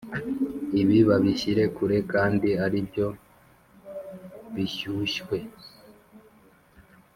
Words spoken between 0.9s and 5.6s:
babishyire kure kandi aribyo bishyushye!